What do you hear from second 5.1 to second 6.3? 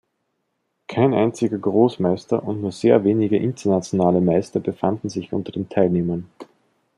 unter den Teilnehmern.